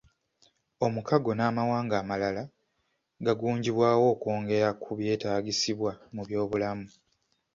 [0.85, 2.43] Omukago n'amawanga amalala
[3.23, 6.87] gwagunjibwawo okwongera ku byetaagisibwa mu byobulamu.